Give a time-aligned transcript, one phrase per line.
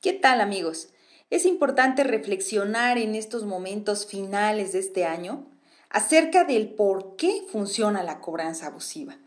[0.00, 0.88] ¿Qué tal amigos?
[1.28, 5.44] Es importante reflexionar en estos momentos finales de este año
[5.90, 9.18] acerca del por qué funciona la cobranza abusiva.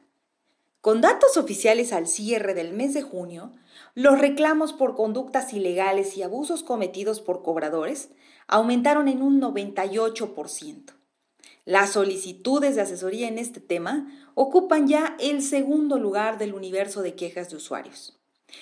[0.81, 3.51] Con datos oficiales al cierre del mes de junio,
[3.93, 8.09] los reclamos por conductas ilegales y abusos cometidos por cobradores
[8.47, 10.91] aumentaron en un 98%.
[11.65, 17.13] Las solicitudes de asesoría en este tema ocupan ya el segundo lugar del universo de
[17.13, 18.19] quejas de usuarios.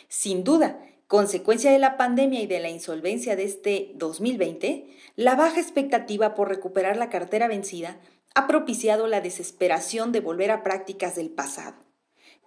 [0.09, 5.59] Sin duda, Consecuencia de la pandemia y de la insolvencia de este 2020, la baja
[5.59, 7.97] expectativa por recuperar la cartera vencida
[8.33, 11.75] ha propiciado la desesperación de volver a prácticas del pasado.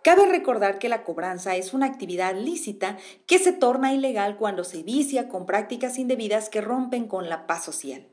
[0.02, 2.96] Cabe recordar que la cobranza es una actividad lícita
[3.26, 7.66] que se torna ilegal cuando se vicia con prácticas indebidas que rompen con la paz
[7.66, 8.08] social,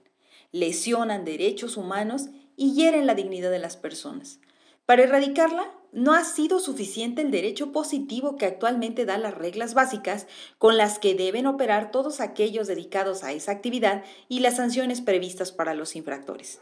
[0.51, 4.41] lesionan derechos humanos y hieren la dignidad de las personas.
[4.85, 10.27] Para erradicarla, no ha sido suficiente el derecho positivo que actualmente da las reglas básicas
[10.57, 15.51] con las que deben operar todos aquellos dedicados a esa actividad y las sanciones previstas
[15.51, 16.59] para los infractores.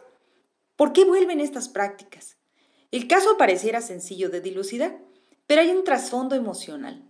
[0.76, 2.38] ¿Por qué vuelven estas prácticas?
[2.92, 4.98] El caso pareciera sencillo de dilucidar,
[5.46, 7.04] pero hay un trasfondo emocional,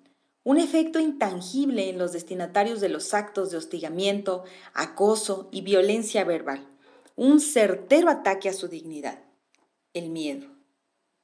[0.44, 6.68] un efecto intangible en los destinatarios de los actos de hostigamiento, acoso y violencia verbal,
[7.16, 9.24] un certero ataque a su dignidad,
[9.94, 10.59] el miedo.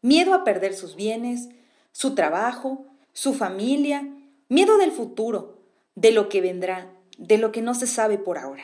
[0.06, 1.50] Miedo a perder sus bienes,
[1.92, 4.08] su trabajo, su familia,
[4.50, 5.64] miedo del futuro,
[5.96, 8.64] de lo que vendrá, de lo que no se sabe por ahora.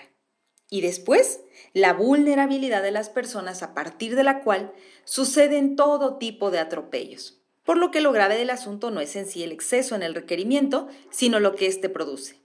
[0.69, 1.41] Y después,
[1.73, 4.71] la vulnerabilidad de las personas a partir de la cual
[5.03, 7.41] suceden todo tipo de atropellos.
[7.63, 10.13] Por lo que lo grave del asunto no es en sí el exceso en el
[10.13, 12.35] requerimiento, sino lo que éste produce.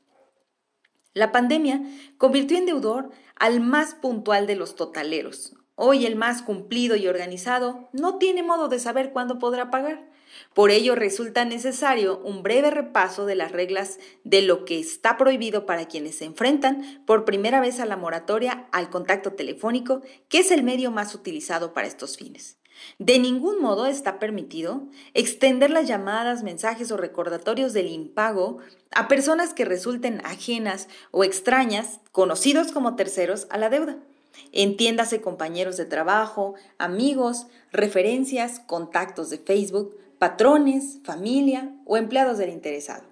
[1.12, 1.82] La pandemia
[2.16, 7.90] convirtió en deudor al más puntual de los totaleros, Hoy el más cumplido y organizado
[7.92, 10.08] no tiene modo de saber cuándo podrá pagar.
[10.54, 15.66] Por ello resulta necesario un breve repaso de las reglas de lo que está prohibido
[15.66, 20.50] para quienes se enfrentan por primera vez a la moratoria al contacto telefónico, que es
[20.50, 22.56] el medio más utilizado para estos fines.
[22.98, 28.58] De ningún modo está permitido extender las llamadas, mensajes o recordatorios del impago
[28.92, 33.98] a personas que resulten ajenas o extrañas, conocidos como terceros, a la deuda.
[34.52, 43.04] Entiéndase compañeros de trabajo, amigos, referencias, contactos de Facebook, patrones, familia o empleados del interesado.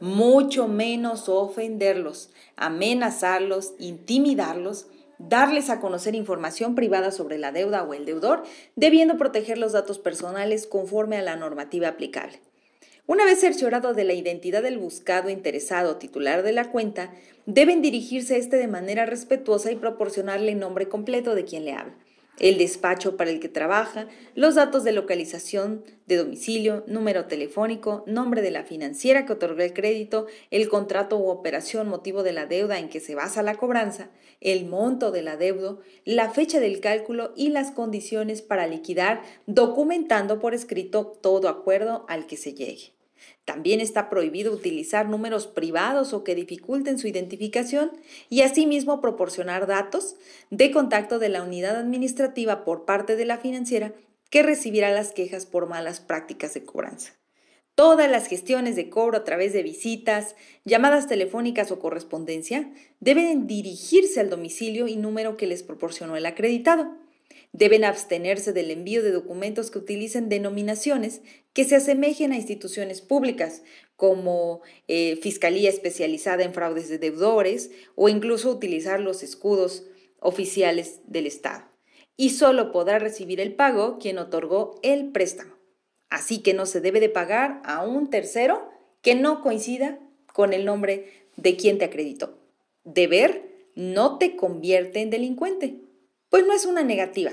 [0.00, 4.86] Mucho menos ofenderlos, amenazarlos, intimidarlos,
[5.18, 8.42] darles a conocer información privada sobre la deuda o el deudor,
[8.74, 12.40] debiendo proteger los datos personales conforme a la normativa aplicable.
[13.06, 17.12] Una vez cerciorado de la identidad del buscado interesado titular de la cuenta,
[17.46, 21.72] deben dirigirse a este de manera respetuosa y proporcionarle el nombre completo de quien le
[21.72, 21.94] habla,
[22.38, 28.42] el despacho para el que trabaja, los datos de localización, de domicilio, número telefónico, nombre
[28.42, 32.78] de la financiera que otorgó el crédito, el contrato u operación motivo de la deuda
[32.78, 34.10] en que se basa la cobranza,
[34.40, 40.54] el monto del adeudo, la fecha del cálculo y las condiciones para liquidar, documentando por
[40.54, 42.92] escrito todo acuerdo al que se llegue.
[43.44, 47.90] También está prohibido utilizar números privados o que dificulten su identificación
[48.28, 50.16] y asimismo proporcionar datos
[50.50, 53.92] de contacto de la unidad administrativa por parte de la financiera
[54.30, 57.12] que recibirá las quejas por malas prácticas de cobranza.
[57.74, 64.20] Todas las gestiones de cobro a través de visitas, llamadas telefónicas o correspondencia deben dirigirse
[64.20, 66.96] al domicilio y número que les proporcionó el acreditado.
[67.52, 71.20] Deben abstenerse del envío de documentos que utilicen denominaciones
[71.52, 73.62] que se asemejen a instituciones públicas,
[73.94, 79.84] como eh, Fiscalía Especializada en Fraudes de Deudores o incluso utilizar los escudos
[80.18, 81.64] oficiales del Estado.
[82.16, 85.54] Y solo podrá recibir el pago quien otorgó el préstamo.
[86.08, 88.68] Así que no se debe de pagar a un tercero
[89.02, 89.98] que no coincida
[90.32, 92.38] con el nombre de quien te acreditó.
[92.84, 95.80] Deber no te convierte en delincuente
[96.32, 97.32] pues no es una negativa.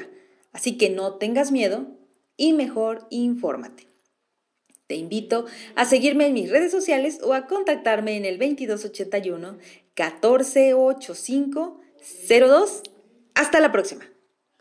[0.52, 1.88] Así que no tengas miedo
[2.36, 3.88] y mejor infórmate.
[4.88, 5.46] Te invito
[5.76, 11.80] a seguirme en mis redes sociales o a contactarme en el 2281 1485
[12.28, 12.84] 02.
[13.36, 14.09] Hasta la próxima.